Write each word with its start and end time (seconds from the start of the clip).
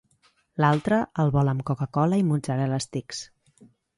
L'altre 0.63 0.97
el 1.23 1.33
vol 1.35 1.51
amb 1.51 1.65
coca-cola 1.69 2.19
i 2.21 2.25
mozzarella 2.31 2.83
sticks. 2.87 3.23